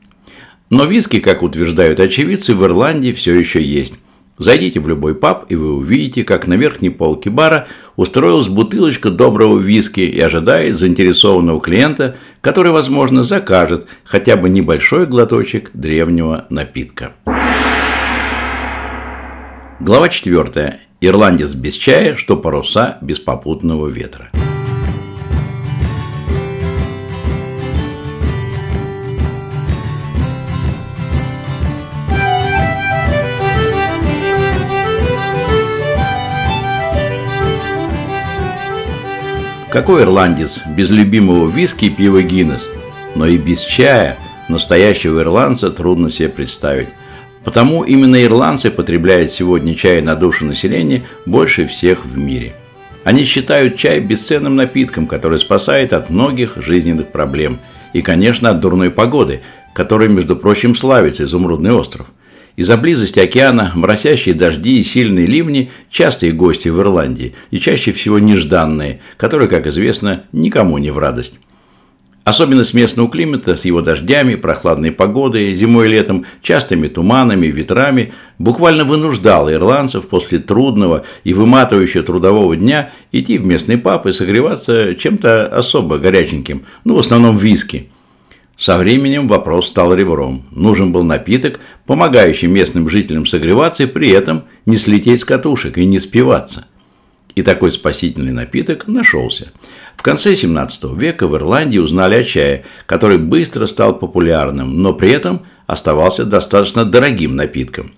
Но 0.70 0.86
виски, 0.86 1.20
как 1.20 1.42
утверждают 1.42 2.00
очевидцы, 2.00 2.54
в 2.54 2.64
Ирландии 2.64 3.12
все 3.12 3.34
еще 3.34 3.64
есть. 3.64 3.96
Зайдите 4.38 4.80
в 4.80 4.88
любой 4.88 5.16
паб, 5.16 5.46
и 5.50 5.56
вы 5.56 5.74
увидите, 5.74 6.24
как 6.24 6.46
на 6.46 6.54
верхней 6.54 6.92
полке 6.92 7.32
бара 7.32 7.68
устроилась 7.96 8.50
бутылочка 8.50 9.10
доброго 9.10 9.58
виски 9.58 10.02
и 10.02 10.20
ожидает 10.20 10.78
заинтересованного 10.78 11.60
клиента, 11.60 12.18
который, 12.42 12.72
возможно, 12.72 13.24
закажет 13.24 13.88
хотя 14.04 14.36
бы 14.36 14.48
небольшой 14.48 15.08
глоточек 15.08 15.72
древнего 15.74 16.46
напитка. 16.52 17.14
Глава 19.80 20.10
4. 20.10 20.80
Ирландец 21.02 21.54
без 21.54 21.74
чая, 21.74 22.16
что 22.16 22.38
паруса 22.38 23.00
без 23.02 23.20
попутного 23.20 23.88
ветра. 23.88 24.30
Какой 39.74 40.03
ирландец 40.03 40.62
без 40.68 40.92
любимого 40.92 41.50
виски 41.50 41.86
и 41.86 41.89
пива 41.89 42.22
Гиннес? 42.22 42.68
Но 43.15 43.25
и 43.25 43.39
без 43.39 43.62
чая 43.62 44.20
настоящего 44.48 45.22
ирландца 45.22 45.72
трудно 45.72 46.12
себе 46.12 46.30
представить. 46.30 46.89
Потому 47.44 47.84
именно 47.84 48.24
ирландцы 48.24 48.70
потребляют 48.70 49.32
сегодня 49.32 49.74
чай 49.74 50.03
на 50.03 50.13
душу 50.13 50.46
населения 50.46 51.01
больше 51.25 51.65
всех 51.65 52.06
в 52.06 52.15
мире. 52.15 52.53
Они 53.03 53.24
считают 53.24 53.75
чай 53.75 54.00
бесценным 54.00 54.56
напитком, 54.56 55.08
который 55.08 55.39
спасает 55.39 55.92
от 55.92 56.12
многих 56.12 56.58
жизненных 56.58 57.08
проблем. 57.08 57.60
И, 57.94 58.03
конечно, 58.03 58.51
от 58.51 58.60
дурной 58.60 58.92
погоды, 58.92 59.42
которой, 59.74 60.08
между 60.08 60.36
прочим, 60.36 60.75
славится 60.75 61.24
Изумрудный 61.24 61.72
остров– 61.72 62.12
из-за 62.55 62.77
близости 62.77 63.19
океана 63.19 63.72
моросящие 63.75 64.36
дожди 64.36 64.79
и 64.79 64.83
сильные 64.83 65.25
ливни– 65.25 65.72
частые 65.89 66.33
гости 66.33 66.69
в 66.69 66.79
Ирландии 66.79 67.33
и 67.51 67.60
чаще 67.60 67.91
всего 67.91 68.19
нежданные, 68.19 69.01
которые, 69.17 69.50
как 69.50 69.67
известно, 69.67 70.24
никому 70.31 70.77
не 70.77 70.91
в 70.91 70.98
радость. 70.98 71.39
Особенность 72.24 72.74
местного 72.74 73.10
климата 73.10 73.57
с 73.57 73.65
его 73.65 73.81
дождями, 73.81 74.36
прохладной 74.36 74.93
погодой, 74.93 75.53
зимой 75.55 75.88
и 75.88 75.89
летом, 75.89 76.25
частыми 76.41 76.88
туманами, 76.88 77.48
ветрами 77.48 78.13
буквально 78.39 78.86
вынуждала 78.86 79.51
ирландцев 79.51 80.07
после 80.07 80.39
трудного 80.39 81.03
и 81.25 81.33
выматывающего 81.33 82.03
трудового 82.03 82.55
дня 82.55 82.91
идти 83.12 83.38
в 83.38 83.45
местный 83.45 83.77
паб 83.77 84.07
и 84.07 84.13
согреваться 84.13 84.95
чем-то 84.95 85.48
особо 85.48 85.98
горяченьким, 85.98 86.63
ну, 86.86 86.95
в 86.95 87.00
основном 87.00 87.36
виски– 87.36 87.89
со 88.63 88.77
временем 88.77 89.27
вопрос 89.27 89.67
стал 89.67 89.93
ребром. 89.93 90.46
Нужен 90.51 90.93
был 90.93 91.03
напиток, 91.03 91.60
помогающий 91.86 92.48
местным 92.48 92.88
жителям 92.88 93.25
согреваться 93.25 93.84
и 93.84 93.88
при 93.88 94.10
этом 94.10 94.46
не 94.65 94.77
слететь 94.77 95.20
с 95.20 95.25
катушек 95.25 95.77
и 95.77 95.86
не 95.86 96.00
спиваться. 96.00 96.67
И 97.36 97.41
такой 97.41 97.74
спасительный 97.74 98.32
напиток 98.32 98.88
нашелся. 98.88 99.51
В 99.98 100.01
конце 100.01 100.34
17 100.34 100.86
века 100.93 101.27
в 101.27 101.36
Ирландии 101.36 101.77
узнали 101.77 102.15
о 102.15 102.24
чае, 102.24 102.63
который 102.86 103.17
быстро 103.17 103.65
стал 103.65 104.00
популярным, 104.00 104.82
но 104.82 104.93
при 104.93 105.12
этом 105.12 105.41
оставался 105.67 106.24
достаточно 106.24 106.86
дорогим 106.86 107.36
напитком. 107.36 107.91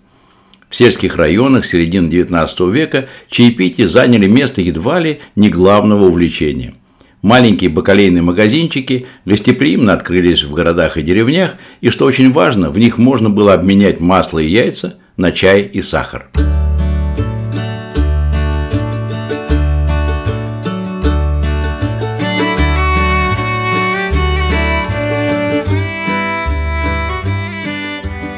В 0.67 0.75
сельских 0.75 1.15
районах 1.17 1.67
середины 1.67 2.09
19 2.09 2.61
века 2.71 3.07
чаепитие 3.29 3.87
заняли 3.87 4.25
место 4.25 4.61
едва 4.61 4.99
ли 4.99 5.19
не 5.35 5.49
главного 5.49 6.05
увлечения– 6.05 6.73
Маленькие 7.25 7.71
бакалейные 7.71 8.21
магазинчики 8.21 9.07
гостеприимно 9.25 9.93
открылись 9.93 10.43
в 10.43 10.53
городах 10.53 10.95
и 10.95 11.01
деревнях, 11.01 11.55
и, 11.81 11.89
что 11.89 12.05
очень 12.05 12.31
важно, 12.31 12.69
в 12.69 12.77
них 12.77 12.99
можно 12.99 13.31
было 13.31 13.55
обменять 13.55 13.99
масло 13.99 14.37
и 14.37 14.47
яйца 14.47 14.99
на 15.17 15.31
чай 15.31 15.63
и 15.63 15.81
сахар. 15.81 16.29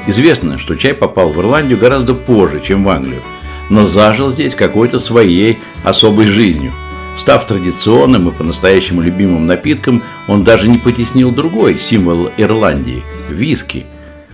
Известно, 0.07 0.57
что 0.57 0.75
чай 0.75 0.93
попал 0.93 1.33
в 1.33 1.41
Ирландию 1.41 1.77
гораздо 1.77 2.13
позже, 2.13 2.61
чем 2.65 2.85
в 2.85 2.89
Англию, 2.89 3.21
но 3.69 3.85
зажил 3.85 4.31
здесь 4.31 4.55
какой-то 4.55 4.99
своей 4.99 5.57
особой 5.83 6.27
жизнью– 6.27 6.71
Став 7.17 7.47
традиционным 7.47 8.29
и 8.29 8.31
по-настоящему 8.31 9.01
любимым 9.01 9.47
напитком, 9.47 10.03
он 10.27 10.43
даже 10.43 10.69
не 10.69 10.77
потеснил 10.77 11.31
другой 11.31 11.79
символ 11.79 12.29
Ирландии– 12.37 13.03
виски. 13.29 13.85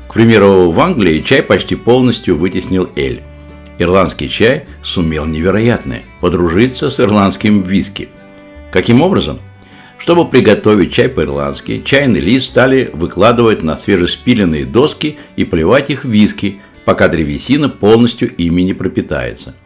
К 0.09 0.13
примеру, 0.13 0.69
в 0.69 0.79
Англии 0.81 1.21
чай 1.21 1.41
почти 1.41 1.75
полностью 1.75 2.35
вытеснил 2.35 2.89
эль. 2.97 3.21
Ирландский 3.79 4.29
чай 4.29 4.65
сумел 4.83 5.25
невероятное– 5.25 6.03
подружиться 6.19 6.89
с 6.89 6.99
ирландским 6.99 7.63
виски. 7.63 8.09
Каким 8.71 9.01
образом? 9.01 9.39
Чтобы 9.97 10.27
приготовить 10.27 10.91
чай 10.93 11.07
по-ирландски, 11.07 11.81
чайный 11.85 12.19
лист 12.19 12.47
стали 12.47 12.91
выкладывать 12.93 13.63
на 13.63 13.77
свежеспиленные 13.77 14.65
доски 14.65 15.17
и 15.37 15.45
поливать 15.45 15.89
их 15.89 16.03
в 16.03 16.09
виски, 16.09 16.59
пока 16.83 17.07
древесина 17.07 17.69
полностью 17.69 18.29
ими 18.35 18.61
не 18.61 18.73
пропитается– 18.73 19.55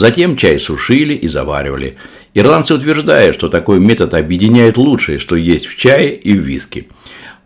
Затем 0.00 0.34
чай 0.34 0.58
сушили 0.58 1.12
и 1.12 1.28
заваривали. 1.28 1.96
Ирландцы 2.32 2.72
утверждают, 2.72 3.36
что 3.36 3.48
такой 3.48 3.80
метод 3.80 4.14
объединяет 4.14 4.78
лучшее, 4.78 5.18
что 5.18 5.36
есть 5.36 5.66
в 5.66 5.76
чае 5.76 6.16
и 6.16 6.32
в 6.32 6.38
виске. 6.38 6.86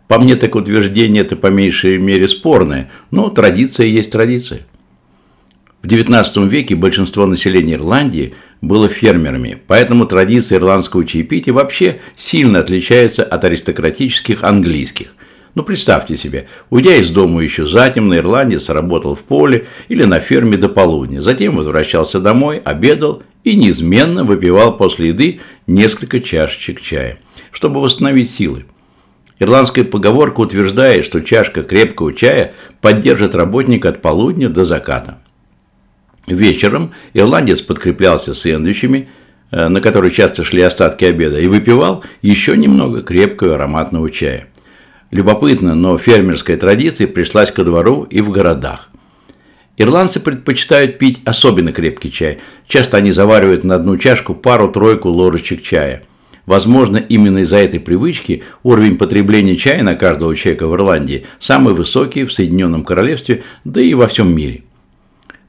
По 0.07 0.19
мне, 0.19 0.37
так 0.37 0.55
утверждение 0.55 1.23
это 1.23 1.35
по 1.35 1.47
меньшей 1.47 1.97
мере 1.97 2.29
спорное, 2.29 2.89
но 3.11 3.29
традиция 3.29 3.87
есть 3.87 4.09
традиция. 4.11 4.65
В 5.81 5.87
XIX 5.87 6.47
веке 6.47 6.75
большинство 6.75 7.25
населения 7.25 7.73
Ирландии 7.73 8.35
было 8.61 8.87
фермерами, 8.87 9.57
поэтому 9.67 10.05
традиция 10.05 10.57
ирландского 10.57 11.03
чаепития 11.03 11.53
вообще 11.53 11.99
сильно 12.15 12.59
отличается 12.59 13.25
от 13.25 13.43
аристократических 13.43 14.45
английских– 14.45 15.13
ну, 15.55 15.63
представьте 15.63 16.17
себе, 16.17 16.47
уйдя 16.69 16.95
из 16.95 17.09
дома 17.11 17.41
еще 17.41 17.65
затемно, 17.65 18.15
ирландец 18.15 18.69
работал 18.69 19.15
в 19.15 19.21
поле 19.21 19.67
или 19.87 20.03
на 20.03 20.19
ферме 20.19 20.57
до 20.57 20.67
полудня, 20.67 21.21
затем 21.21 21.55
возвращался 21.55 22.19
домой, 22.19 22.57
обедал 22.57 23.23
и 23.45 23.55
неизменно 23.55 24.25
выпивал 24.25 24.75
после 24.75 25.07
еды 25.09 25.39
несколько 25.65 26.19
чашечек 26.19 26.81
чая, 26.81 27.19
чтобы 27.51 27.79
восстановить 27.79 28.29
силы. 28.29 28.65
Ирландская 29.39 29.85
поговорка 29.85 30.41
утверждает, 30.41 31.05
что 31.05 31.21
чашка 31.21 31.63
крепкого 31.63 32.13
чая 32.13 32.53
поддержит 32.81 33.33
работника 33.33 33.89
от 33.89 34.01
полудня 34.01 34.49
до 34.49 34.65
заката. 34.65 35.19
Вечером 36.27 36.91
ирландец 37.13 37.61
подкреплялся 37.61 38.33
сэндвичами, 38.33 39.07
э, 39.51 39.69
на 39.69 39.79
которые 39.79 40.11
часто 40.11 40.43
шли 40.43 40.61
остатки 40.61 41.05
обеда, 41.05 41.39
и 41.39 41.47
выпивал 41.47 42.03
еще 42.21 42.57
немного 42.57 43.03
крепкого 43.03 43.55
ароматного 43.55 44.09
чая. 44.09 44.47
Любопытно, 45.11 45.75
но 45.75 45.97
фермерская 45.97 46.57
традиция 46.57 47.07
пришлась 47.07 47.51
ко 47.51 47.63
двору 47.63 48.03
и 48.03 48.21
в 48.21 48.29
городах. 48.29 48.89
Ирландцы 49.77 50.19
предпочитают 50.19 50.97
пить 50.97 51.21
особенно 51.25 51.71
крепкий 51.71 52.11
чай. 52.11 52.39
Часто 52.67 52.97
они 52.97 53.11
заваривают 53.11 53.63
на 53.63 53.75
одну 53.75 53.97
чашку 53.97 54.33
пару-тройку 54.33 55.09
ложечек 55.09 55.61
чая. 55.61 56.03
Возможно, 56.45 56.97
именно 56.97 57.39
из-за 57.39 57.57
этой 57.57 57.79
привычки 57.79 58.43
уровень 58.63 58.97
потребления 58.97 59.55
чая 59.57 59.83
на 59.83 59.95
каждого 59.95 60.35
человека 60.35 60.67
в 60.67 60.75
Ирландии 60.75 61.25
самый 61.39 61.73
высокий 61.73 62.23
в 62.23 62.31
Соединенном 62.31 62.83
Королевстве, 62.83 63.43
да 63.63 63.81
и 63.81 63.93
во 63.93 64.07
всем 64.07 64.33
мире. 64.33 64.63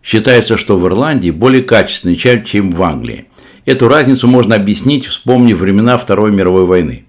Считается, 0.03 0.57
что 0.57 0.79
в 0.79 0.87
Ирландии 0.87 1.31
более 1.31 1.63
качественный 1.63 2.17
чай, 2.17 2.45
чем 2.45 2.71
в 2.71 2.83
Англии. 2.83 3.27
Эту 3.65 3.89
разницу 3.89 4.27
можно 4.29 4.55
объяснить, 4.55 5.07
вспомнив 5.07 5.59
времена 5.59 5.99
Второй 5.99 6.31
мировой 6.31 6.65
войны. 6.65 7.06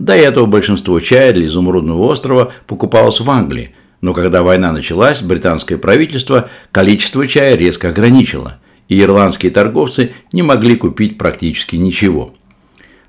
До 0.00 0.14
этого 0.14 0.46
большинство 0.46 0.98
чая 0.98 1.34
для 1.34 1.44
Изумрудного 1.44 2.06
острова 2.06 2.54
покупалось 2.66 3.20
в 3.20 3.30
Англии, 3.30 3.74
но 4.00 4.14
когда 4.14 4.42
война 4.42 4.72
началась, 4.72 5.20
британское 5.20 5.76
правительство 5.76 6.48
количество 6.72 7.26
чая 7.26 7.54
резко 7.54 7.90
ограничило, 7.90 8.58
и 8.88 8.98
ирландские 8.98 9.52
торговцы 9.52 10.12
не 10.32 10.40
могли 10.40 10.76
купить 10.76 11.18
практически 11.18 11.76
ничего. 11.76 12.32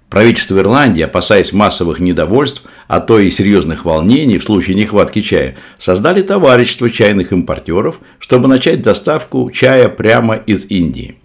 Правительство 0.10 0.58
Ирландии, 0.58 1.04
опасаясь 1.04 1.54
массовых 1.54 2.02
недовольств, 2.02 2.64
а 2.90 3.00
то 3.00 3.20
и 3.20 3.30
серьезных 3.30 3.86
волнений 3.86 4.38
в 4.38 4.44
случае 4.44 4.76
нехватки 4.76 5.22
чая, 5.22 5.56
создали 5.80 6.22
товарищество 6.22 6.90
чайных 6.90 7.32
импортеров, 7.32 8.02
чтобы 8.20 8.50
начать 8.50 8.82
доставку 8.82 9.50
чая 9.52 9.88
прямо 9.88 10.36
из 10.36 10.66
Индии. 10.70 11.21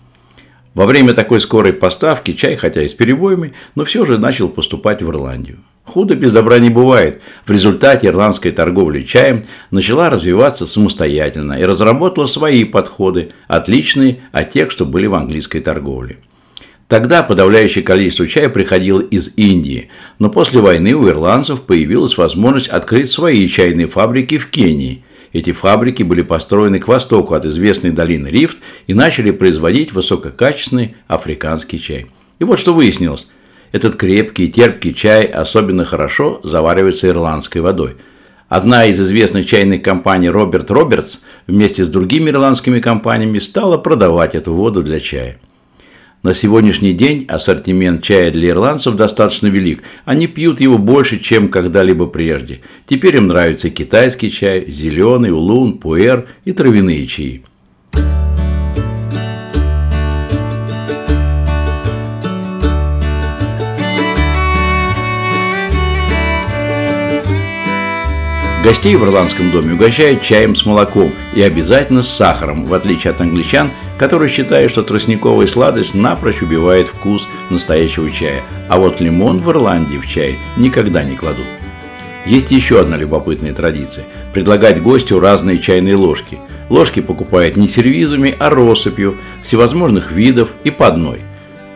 Во 0.76 0.84
время 0.84 1.14
такой 1.14 1.40
скорой 1.40 1.72
поставки 1.72 2.34
чай, 2.34 2.54
хотя 2.54 2.82
и 2.82 2.88
с 2.88 2.92
перебоями, 2.92 3.54
но 3.74 3.84
все 3.84 4.04
же 4.04 4.18
начал 4.18 4.50
поступать 4.50 5.00
в 5.00 5.08
Ирландию. 5.08 5.60
Худо 5.84 6.14
без 6.16 6.32
добра 6.32 6.58
не 6.58 6.68
бывает. 6.68 7.22
В 7.46 7.50
результате 7.50 8.08
ирландская 8.08 8.52
торговля 8.52 9.02
чаем 9.02 9.46
начала 9.70 10.10
развиваться 10.10 10.66
самостоятельно 10.66 11.54
и 11.54 11.64
разработала 11.64 12.26
свои 12.26 12.64
подходы, 12.64 13.30
отличные 13.48 14.18
от 14.32 14.50
тех, 14.50 14.70
что 14.70 14.84
были 14.84 15.06
в 15.06 15.14
английской 15.14 15.60
торговле. 15.60 16.18
Тогда 16.88 17.22
подавляющее 17.22 17.82
количество 17.82 18.26
чая 18.26 18.50
приходило 18.50 19.00
из 19.00 19.32
Индии, 19.36 19.88
но 20.18 20.28
после 20.28 20.60
войны 20.60 20.92
у 20.92 21.08
ирландцев 21.08 21.62
появилась 21.62 22.18
возможность 22.18 22.68
открыть 22.68 23.10
свои 23.10 23.48
чайные 23.48 23.88
фабрики 23.88 24.36
в 24.36 24.48
Кении. 24.48 25.02
Эти 25.36 25.52
фабрики 25.52 26.02
были 26.02 26.22
построены 26.22 26.78
к 26.78 26.88
востоку 26.88 27.34
от 27.34 27.44
известной 27.44 27.90
долины 27.90 28.28
Рифт 28.28 28.56
и 28.86 28.94
начали 28.94 29.32
производить 29.32 29.92
высококачественный 29.92 30.96
африканский 31.08 31.78
чай. 31.78 32.06
И 32.38 32.44
вот 32.44 32.58
что 32.58 32.72
выяснилось. 32.72 33.28
Этот 33.70 33.96
крепкий 33.96 34.46
и 34.46 34.50
терпкий 34.50 34.94
чай 34.94 35.24
особенно 35.26 35.84
хорошо 35.84 36.40
заваривается 36.42 37.08
ирландской 37.08 37.58
водой. 37.58 37.96
Одна 38.48 38.86
из 38.86 38.98
известных 38.98 39.44
чайных 39.44 39.82
компаний 39.82 40.30
Роберт 40.30 40.70
Робертс 40.70 41.20
вместе 41.46 41.84
с 41.84 41.90
другими 41.90 42.30
ирландскими 42.30 42.80
компаниями 42.80 43.38
стала 43.38 43.76
продавать 43.76 44.34
эту 44.34 44.54
воду 44.54 44.82
для 44.82 45.00
чая. 45.00 45.38
На 46.26 46.34
сегодняшний 46.34 46.92
день 46.92 47.24
ассортимент 47.28 48.02
чая 48.02 48.32
для 48.32 48.48
ирландцев 48.48 48.96
достаточно 48.96 49.46
велик. 49.46 49.84
Они 50.04 50.26
пьют 50.26 50.60
его 50.60 50.76
больше, 50.76 51.20
чем 51.20 51.48
когда-либо 51.48 52.08
прежде. 52.08 52.62
Теперь 52.84 53.14
им 53.14 53.28
нравится 53.28 53.70
китайский 53.70 54.32
чай, 54.32 54.64
зеленый, 54.68 55.30
улун, 55.30 55.78
пуэр 55.78 56.26
и 56.44 56.50
травяные 56.50 57.06
чаи. 57.06 57.44
Гостей 68.64 68.96
в 68.96 69.04
ирландском 69.04 69.52
доме 69.52 69.74
угощают 69.74 70.22
чаем 70.22 70.56
с 70.56 70.66
молоком 70.66 71.12
и 71.36 71.42
обязательно 71.42 72.02
с 72.02 72.08
сахаром, 72.08 72.66
в 72.66 72.74
отличие 72.74 73.12
от 73.12 73.20
англичан, 73.20 73.70
которые 73.98 74.28
считают, 74.28 74.70
что 74.70 74.82
тростниковая 74.82 75.46
сладость 75.46 75.94
напрочь 75.94 76.42
убивает 76.42 76.88
вкус 76.88 77.26
настоящего 77.50 78.10
чая, 78.10 78.42
а 78.68 78.78
вот 78.78 79.00
лимон 79.00 79.38
в 79.38 79.50
Ирландии 79.50 79.98
в 79.98 80.06
чай 80.06 80.38
никогда 80.56 81.02
не 81.02 81.16
кладут. 81.16 81.46
Есть 82.26 82.50
еще 82.50 82.80
одна 82.80 82.96
любопытная 82.96 83.54
традиция– 83.54 84.04
предлагать 84.34 84.82
гостю 84.82 85.20
разные 85.20 85.58
чайные 85.58 85.94
ложки. 85.94 86.38
Ложки 86.68 87.00
покупают 87.00 87.56
не 87.56 87.68
сервизами, 87.68 88.34
а 88.38 88.50
россыпью, 88.50 89.16
всевозможных 89.42 90.10
видов 90.10 90.50
и 90.64 90.70
по 90.70 90.88
одной. 90.88 91.20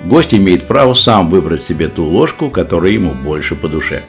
Гость 0.05 0.35
имеет 0.35 0.67
право 0.67 0.95
сам 0.95 1.31
выбрать 1.31 1.63
себе 1.63 1.87
ту 1.87 2.05
ложку, 2.05 2.51
которая 2.51 2.91
ему 2.91 3.13
больше 3.13 3.55
по 3.55 3.69
душе. 3.69 4.03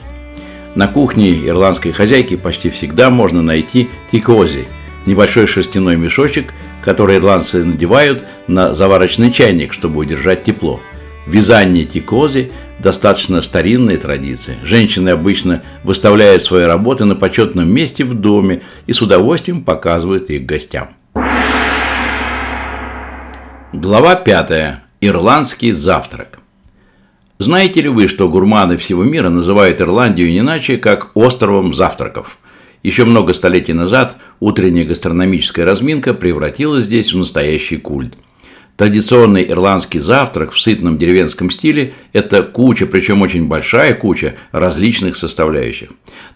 На 0.73 0.87
кухне 0.87 1.31
ирландской 1.31 1.91
хозяйки 1.91 2.37
почти 2.37 2.69
всегда 2.71 3.09
можно 3.09 3.41
найти 3.41 3.89
тикози– 4.11 4.65
небольшой 5.05 5.47
шерстяной 5.47 5.97
мешочек, 5.97 6.53
который 6.83 7.17
ирландцы 7.17 7.63
надевают 7.63 8.23
на 8.47 8.73
заварочный 8.73 9.31
чайник, 9.31 9.73
чтобы 9.73 9.99
удержать 9.99 10.43
тепло. 10.43 10.79
Вязание 11.27 11.85
тикози– 11.85 12.51
достаточно 12.81 13.41
старинная 13.41 13.97
традиция. 13.97 14.57
Женщины 14.63 15.09
обычно 15.09 15.61
выставляют 15.83 16.43
свои 16.43 16.63
работы 16.63 17.05
на 17.05 17.15
почетном 17.15 17.71
месте 17.71 18.03
в 18.03 18.13
доме 18.13 18.61
и 18.87 18.93
с 18.93 19.01
удовольствием 19.01 19.63
показывают 19.63 20.29
их 20.29 20.45
гостям. 20.45 20.89
Глава 23.73 24.15
5. 24.15 24.79
Ирландский 24.99 25.71
завтрак. 25.71 26.39
Знаете 27.39 27.81
ли 27.81 27.89
вы, 27.89 28.07
что 28.07 28.29
гурманы 28.29 28.77
всего 28.77 29.03
мира 29.03 29.29
называют 29.29 29.81
Ирландию 29.81 30.29
не 30.29 30.39
иначе, 30.39 30.77
как 30.77 31.11
островом 31.15 31.73
завтраков? 31.73 32.37
Еще 32.83 33.05
много 33.05 33.33
столетий 33.33 33.73
назад 33.73 34.17
утренняя 34.39 34.85
гастрономическая 34.85 35.65
разминка 35.65 36.13
превратилась 36.13 36.85
здесь 36.85 37.13
в 37.13 37.17
настоящий 37.17 37.77
культ. 37.77 38.15
Традиционный 38.75 39.47
ирландский 39.47 39.99
завтрак 39.99 40.53
в 40.53 40.59
сытном 40.59 40.97
деревенском 40.97 41.51
стиле– 41.51 41.93
это 42.13 42.41
куча, 42.41 42.87
причем 42.87 43.21
очень 43.21 43.47
большая 43.47 43.93
куча 43.93 44.35
различных 44.51 45.15
составляющих. 45.15 45.89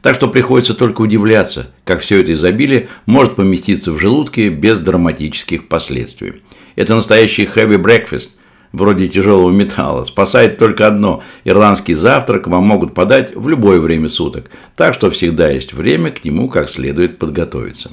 Так 0.03 0.15
что 0.15 0.27
приходится 0.27 0.75
только 0.75 1.01
удивляться, 1.01 1.71
как 1.85 2.01
все 2.01 2.21
это 2.21 2.33
изобилие 2.33 2.89
может 3.07 3.35
поместиться 3.35 3.91
в 3.91 3.99
желудке 3.99 4.49
без 4.49 4.79
драматических 4.79 5.67
последствий. 5.67 6.43
Это 6.75 6.93
настоящий 6.93 7.45
heavy 7.45 7.81
breakfast– 7.81 8.31
вроде 8.75 9.07
тяжелого 9.07 9.51
металла. 9.51 10.03
Спасает 10.03 10.57
только 10.57 10.87
одно– 10.87 11.23
ирландский 11.45 11.95
завтрак 11.95 12.47
вам 12.47 12.63
могут 12.65 12.93
подать 12.93 13.35
в 13.35 13.47
любое 13.47 13.79
время 13.79 14.09
суток, 14.09 14.51
так 14.75 14.93
что 14.93 15.09
всегда 15.09 15.49
есть 15.49 15.73
время 15.73 16.11
к 16.11 16.23
нему 16.23 16.49
как 16.49 16.69
следует 16.69 17.17
подготовиться. 17.17 17.91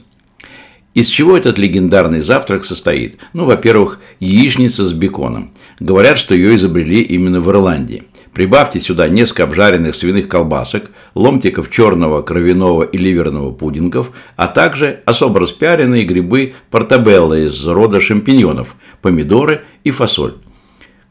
Из 0.95 1.07
чего 1.07 1.39
этот 1.39 1.59
легендарный 1.59 2.21
завтрак 2.21 2.67
состоит? 2.67 3.17
Ну, 3.33 3.47
во-первых, 3.47 3.99
яичница 4.21 4.87
с 4.87 4.93
беконом. 4.93 5.53
Говорят, 5.81 6.19
что 6.19 6.35
ее 6.35 6.55
изобрели 6.57 7.01
именно 7.01 7.41
в 7.41 7.49
Ирландии. 7.49 8.03
Прибавьте 8.35 8.79
сюда 8.79 9.09
несколько 9.09 9.45
обжаренных 9.45 9.95
свиных 9.95 10.29
колбасок, 10.29 10.91
ломтиков 11.15 11.71
черного, 11.71 12.21
кровяного 12.21 12.83
и 12.83 12.99
ливерного 12.99 13.53
пудингов, 13.53 14.11
а 14.37 14.49
также 14.49 15.01
особо 15.07 15.41
распяренные 15.41 16.05
грибы 16.05 16.55
портабелло 16.71 17.35
из 17.35 17.67
рода 17.67 18.01
шампиньонов, 18.01 18.77
помидоры 19.01 19.63
и 19.85 19.91
фасоль. 19.91 20.35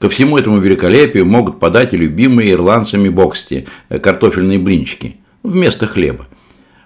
Ко 0.01 0.09
всему 0.09 0.39
этому 0.39 0.57
великолепию 0.57 1.27
могут 1.27 1.59
подать 1.59 1.93
и 1.93 1.97
любимые 1.97 2.53
ирландцами 2.53 3.07
боксти, 3.07 3.67
э, 3.89 3.99
картофельные 3.99 4.57
блинчики, 4.57 5.17
вместо 5.43 5.85
хлеба. 5.85 6.25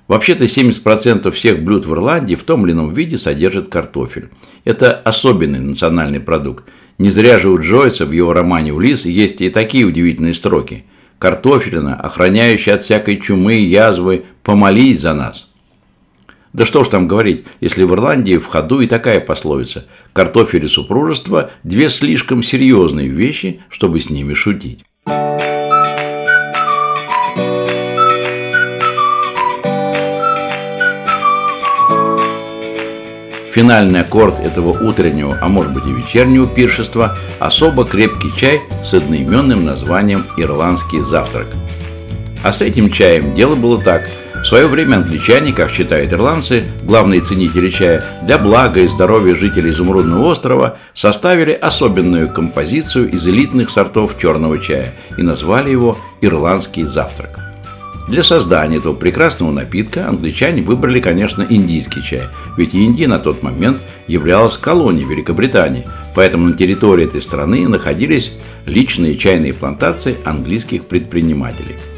Вообще-то 0.10 0.43
70% 0.43 1.32
всех 1.32 1.63
блюд 1.63 1.86
в 1.86 1.93
Ирландии 1.93 2.36
в 2.36 2.43
том 2.43 2.65
или 2.65 2.73
ином 2.73 2.93
виде 2.93 3.17
содержат 3.17 3.69
картофель. 3.69 4.32
Это 4.65 4.93
особенный 4.93 5.60
национальный 5.60 6.19
продукт. 6.19 6.65
Не 6.97 7.10
зря 7.10 7.39
же 7.39 7.49
у 7.49 7.58
Джойса 7.58 8.06
в 8.06 8.12
его 8.12 8.34
романе 8.34 8.73
«Улисс» 8.73 9.06
есть 9.06 9.39
и 9.39 9.47
такие 9.47 9.86
удивительные 9.86 10.34
строки. 10.34 10.84
«Картофелина, 11.17 11.95
охраняющая 11.95 12.73
от 12.73 12.84
всякой 12.84 13.21
чумы 13.21 13.56
и 13.56 13.63
язвы, 13.63 14.25
помолись 14.43 14.99
за 14.99 15.13
нас». 15.13 15.49
Да 16.55 16.65
что 16.65 16.85
ж 16.85 16.87
там 16.87 17.05
говорить, 17.05 17.43
если 17.59 17.83
в 17.83 17.93
Ирландии 17.93 18.37
в 18.37 18.45
ходу 18.45 18.79
и 18.79 18.87
такая 18.87 19.19
пословица 19.19 19.87
«картофель 20.13 20.63
и 20.63 20.69
супружество– 20.69 21.51
две 21.65 21.89
слишком 21.89 22.41
серьезные 22.41 23.09
вещи, 23.09 23.59
чтобы 23.69 23.99
с 23.99 24.09
ними 24.09 24.33
шутить». 24.33 24.85
Финальный 33.51 33.99
аккорд 33.99 34.39
этого 34.39 34.81
утреннего, 34.81 35.37
а 35.41 35.49
может 35.49 35.73
быть 35.73 35.85
и 35.85 35.91
вечернего 35.91 36.47
пиршества– 36.47 37.17
особо 37.39 37.83
крепкий 37.83 38.31
чай 38.37 38.61
с 38.81 38.93
одноименным 38.93 39.65
названием 39.65 40.23
«Ирландский 40.37 41.01
завтрак». 41.01 41.47
А 42.45 42.53
с 42.53 42.61
этим 42.61 42.89
чаем 42.91 43.35
дело 43.35 43.55
было 43.55 43.81
так– 43.81 44.09
в 44.45 44.47
свое 44.47 44.67
время 44.67 44.97
англичане, 44.97 45.53
как 45.53 45.71
считают 45.71 46.13
ирландцы, 46.13 46.65
главные 46.84 47.21
ценители 47.21 47.71
чая, 47.71 48.05
для 48.27 48.38
блага 48.38 48.81
и 48.81 48.88
здоровья 48.88 49.34
жителей 49.34 49.71
Изумрудного 49.71 50.27
острова 50.27 50.77
составили 50.93 51.51
особенную 51.51 52.29
композицию 52.31 53.10
из 53.10 53.27
элитных 53.27 53.71
сортов 53.71 54.19
черного 54.19 54.60
чая 54.60 54.93
и 55.17 55.23
назвали 55.23 55.71
его 55.71 55.97
«Ирландский 56.21 56.84
завтрак». 56.84 57.39
Для 58.08 58.21
создания 58.21 58.77
этого 58.77 58.93
прекрасного 58.93 59.49
напитка 59.49 60.08
англичане 60.08 60.62
выбрали, 60.62 61.01
конечно, 61.01 61.43
индийский 61.49 62.03
чай, 62.03 62.25
ведь 62.55 62.75
Индия 62.75 63.08
на 63.08 63.17
тот 63.17 63.41
момент 63.41 63.79
являлась 64.08 64.58
колонией 64.58 65.10
Великобритании, 65.10 65.88
поэтому 66.13 66.49
на 66.49 66.55
территории 66.55 67.05
этой 67.05 67.23
страны 67.23 67.67
находились 67.67 68.34
личные 68.67 69.17
чайные 69.17 69.55
плантации 69.55 70.17
английских 70.23 70.86
предпринимателей– 70.86 71.77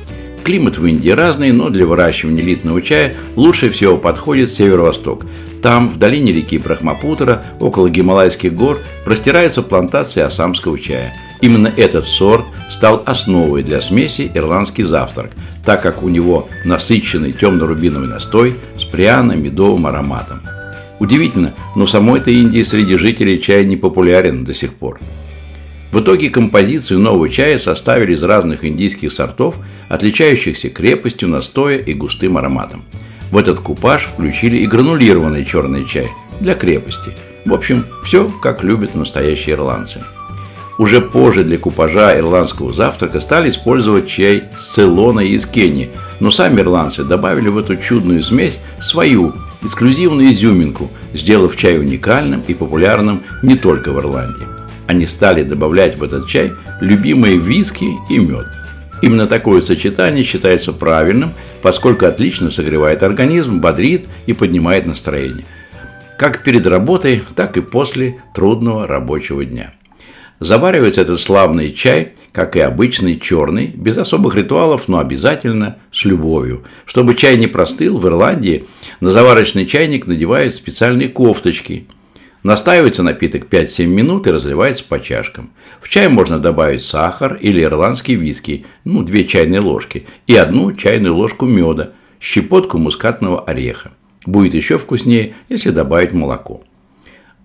Климат 0.47 0.77
в 0.77 0.85
Индии 0.85 1.09
разный, 1.09 1.51
но 1.51 1.67
для 1.67 1.85
выращивания 1.85 2.41
элитного 2.41 2.81
чая 2.81 3.15
лучше 3.35 3.69
всего 3.69 3.97
подходит 3.97 4.49
северо-восток. 4.49 5.25
Там, 5.61 5.89
в 5.89 5.99
долине 5.99 6.31
реки 6.31 6.57
Брахмапутра, 6.57 7.43
около 7.59 7.89
Гималайских 7.89 8.53
гор, 8.53 8.79
простирается 9.03 9.61
плантация 9.61 10.25
осамского 10.25 10.79
чая. 10.79 11.13
Именно 11.41 11.73
этот 11.75 12.05
сорт 12.05 12.45
стал 12.71 13.03
основой 13.05 13.61
для 13.61 13.81
смеси 13.81 14.31
ирландский 14.33 14.83
завтрак, 14.83 15.31
так 15.65 15.81
как 15.81 16.01
у 16.01 16.07
него 16.07 16.47
насыщенный 16.63 17.33
темно-рубиновый 17.33 18.07
настой 18.07 18.55
с 18.79 18.85
пряно-медовым 18.85 19.85
ароматом. 19.85 20.43
Удивительно, 20.99 21.55
но 21.75 21.85
самой-то 21.85 22.31
Индии 22.31 22.63
среди 22.63 22.95
жителей 22.95 23.41
чай 23.41 23.65
не 23.65 23.75
популярен 23.75 24.45
до 24.45 24.53
сих 24.53 24.75
пор. 24.75 24.97
В 25.91 25.99
итоге 26.01 26.29
композицию 26.29 26.99
нового 26.99 27.29
чая 27.29 27.57
составили 27.57 28.13
из 28.13 28.23
разных 28.23 28.65
индийских 28.65 29.11
сортов, 29.11 29.55
отличающихся 29.87 30.69
крепостью 30.69 31.29
настоя 31.29 31.77
и 31.77 31.93
густым 31.93 32.37
ароматом. 32.37 32.83
В 33.31 33.37
этот 33.37 33.59
купаж 33.59 34.03
включили 34.03 34.57
и 34.57 34.67
гранулированный 34.67 35.45
черный 35.45 35.85
чай 35.85 36.09
для 36.39 36.55
крепости. 36.55 37.11
В 37.45 37.53
общем, 37.53 37.85
все, 38.03 38.29
как 38.41 38.63
любят 38.63 38.95
настоящие 38.95 39.55
ирландцы. 39.55 40.01
Уже 40.77 41.01
позже 41.01 41.43
для 41.43 41.57
купажа 41.57 42.17
ирландского 42.17 42.71
завтрака 42.71 43.19
стали 43.19 43.49
использовать 43.49 44.07
чай 44.07 44.43
с 44.59 44.73
Цейлона 44.73 45.21
и 45.21 45.31
из 45.31 45.45
Кении, 45.45 45.89
но 46.19 46.29
сами 46.29 46.61
ирландцы 46.61 47.03
добавили 47.03 47.49
в 47.49 47.57
эту 47.57 47.77
чудную 47.77 48.21
смесь 48.21 48.59
свою 48.81 49.33
эксклюзивную 49.63 50.31
изюминку, 50.31 50.91
сделав 51.13 51.55
чай 51.55 51.79
уникальным 51.79 52.43
и 52.47 52.53
популярным 52.53 53.23
не 53.41 53.55
только 53.55 53.91
в 53.91 53.99
Ирландии. 53.99 54.56
Они 54.87 55.05
стали 55.05 55.43
добавлять 55.43 55.97
в 55.97 56.03
этот 56.03 56.27
чай 56.27 56.51
любимые 56.81 57.37
виски 57.37 57.87
и 58.09 58.17
мед. 58.17 58.47
Именно 59.01 59.27
такое 59.27 59.61
сочетание 59.61 60.23
считается 60.23 60.73
правильным, 60.73 61.33
поскольку 61.61 62.05
отлично 62.05 62.49
согревает 62.49 63.03
организм, 63.03 63.59
бодрит 63.59 64.05
и 64.25 64.33
поднимает 64.33 64.87
настроение. 64.87 65.45
Как 66.17 66.43
перед 66.43 66.65
работой, 66.65 67.21
так 67.35 67.57
и 67.57 67.61
после 67.61 68.21
трудного 68.33 68.87
рабочего 68.87 69.45
дня. 69.45 69.73
Заваривается 70.39 71.01
этот 71.01 71.19
славный 71.19 71.71
чай, 71.71 72.13
как 72.31 72.55
и 72.55 72.59
обычный 72.59 73.19
черный, 73.19 73.67
без 73.67 73.97
особых 73.97 74.35
ритуалов, 74.35 74.87
но 74.87 74.99
обязательно 74.99 75.77
с 75.91 76.05
любовью. 76.05 76.63
Чтобы 76.85 77.15
чай 77.15 77.37
не 77.37 77.47
простыл, 77.47 77.97
в 77.97 78.07
Ирландии 78.07 78.65
на 78.99 79.09
заварочный 79.09 79.65
чайник 79.65 80.05
надевают 80.05 80.53
специальные 80.53 81.09
кофточки. 81.09 81.87
Настаивается 82.47 83.03
напиток 83.03 83.49
5-7 83.49 83.87
минут 83.87 84.25
и 84.25 84.31
разливается 84.31 84.85
по 84.85 85.01
чашкам. 85.01 85.49
В 85.81 85.89
чай 85.89 86.07
можно 86.07 86.39
добавить 86.39 86.81
сахар 86.81 87.37
или 87.41 87.61
ирландский 87.61 88.15
виски, 88.15 88.65
ну, 88.85 89.03
2 89.03 89.23
чайные 89.23 89.59
ложки, 89.59 90.05
и 90.27 90.35
одну 90.37 90.71
чайную 90.71 91.13
ложку 91.13 91.45
меда, 91.45 91.91
щепотку 92.21 92.77
мускатного 92.77 93.41
ореха. 93.41 93.91
Будет 94.25 94.53
еще 94.53 94.77
вкуснее, 94.77 95.33
если 95.49 95.71
добавить 95.71 96.13
молоко. 96.13 96.63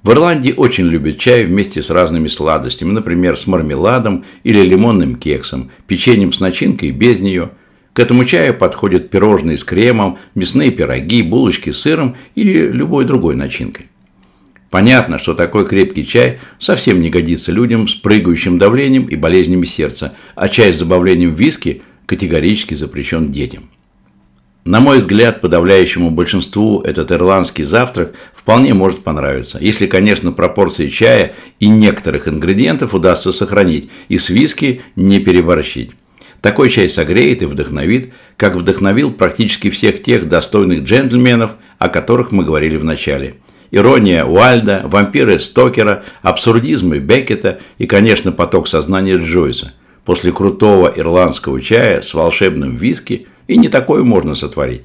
В 0.05 0.11
Ирландии 0.13 0.55
очень 0.57 0.87
любят 0.87 1.19
чай 1.19 1.47
вместе 1.47 1.83
с 1.83 1.91
разными 1.91 2.29
сладостями, 2.29 2.93
например, 2.93 3.37
с 3.37 3.49
мармеладом 3.49 4.25
или 4.45 4.61
лимонным 4.61 5.17
кексом, 5.17 5.73
печеньем 5.89 6.33
с 6.33 6.39
начинкой 6.39 6.91
и 6.91 6.93
без 6.93 7.21
нее. 7.21 7.51
К 7.93 7.99
этому 7.99 8.25
чаю 8.25 8.55
подходят 8.55 9.11
пирожные 9.11 9.59
с 9.59 9.65
кремом, 9.65 10.19
мясные 10.37 10.71
пироги, 10.71 11.25
булочки 11.25 11.71
с 11.71 11.81
сыром 11.81 12.15
или 12.37 12.69
любой 12.69 13.05
другой 13.05 13.35
начинкой. 13.35 13.87
Понятно, 14.73 15.19
что 15.19 15.35
такой 15.35 15.67
крепкий 15.67 16.03
чай 16.03 16.39
совсем 16.59 17.03
не 17.03 17.11
годится 17.11 17.53
людям 17.53 17.87
с 17.87 17.95
прыгающим 17.95 18.57
давлением 18.57 19.05
и 19.05 19.17
болезнями 19.17 19.67
сердца, 19.67 20.15
а 20.35 20.49
чай 20.49 20.73
с 20.73 20.79
добавлением 20.79 21.35
виски 21.35 21.83
категорически 22.07 22.73
запрещен 22.73 23.31
детям. 23.31 23.69
На 24.65 24.81
мой 24.81 24.97
взгляд, 24.97 25.43
подавляющему 25.43 26.11
большинству 26.11 26.81
этот 26.81 27.13
ирландский 27.13 27.65
завтрак 27.65 28.15
вполне 28.33 28.73
может 28.73 29.05
понравиться, 29.05 29.59
если, 29.61 29.87
конечно, 29.87 30.33
пропорции 30.33 30.89
чая 30.89 31.35
и 31.61 31.69
некоторых 31.69 32.27
ингредиентов 32.27 32.95
удастся 32.95 33.31
сохранить 33.31 33.91
и 34.09 34.17
с 34.17 34.31
виски 34.31 34.81
не 34.97 35.21
переборщить. 35.21 35.91
Такой 36.41 36.71
чай 36.71 36.89
согреет 36.89 37.43
и 37.43 37.45
вдохновит, 37.45 38.15
как 38.39 38.57
вдохновил 38.57 39.13
практически 39.13 39.69
всех 39.69 40.03
тех 40.03 40.27
достойных 40.27 40.85
джентльменов, 40.85 41.57
о 41.79 41.91
которых 41.91 42.33
мы 42.33 42.43
говорили 42.43 42.79
в 42.79 42.85
начале. 42.85 43.35
Ирония 43.73 44.25
Уальда, 44.25 44.83
вампиры 44.85 45.41
Стокера, 45.41 46.05
абсурдизмы 46.23 47.01
Беккета 47.01 47.59
и, 47.79 47.87
конечно, 47.87 48.31
поток 48.31 48.69
сознания 48.69 49.17
Джойса. 49.17 49.73
После 50.05 50.31
крутого 50.31 50.93
ирландского 50.95 51.61
чая 51.61 52.03
с 52.03 52.15
волшебным 52.15 52.77
виски– 52.77 53.27
и 53.53 53.57
не 53.57 53.69
такое 53.69 54.03
можно 54.03 54.35
сотворить. 54.35 54.83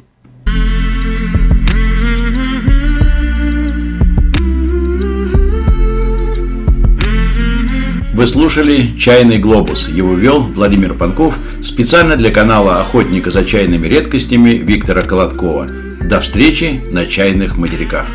Вы 8.14 8.26
слушали 8.26 8.98
«Чайный 8.98 9.38
глобус». 9.38 9.88
Его 9.88 10.16
вел 10.16 10.42
Владимир 10.42 10.96
Панков 10.96 11.38
специально 11.64 12.16
для 12.16 12.32
канала 12.32 12.82
«Охотника 12.82 13.30
за 13.30 13.46
чайными 13.46 13.88
редкостями» 13.88 14.50
Виктора 14.50 15.04
Колодкова. 15.04 15.68
До 16.02 16.20
встречи 16.20 16.82
на 16.92 17.06
чайных 17.06 17.58
материках. 17.58 18.08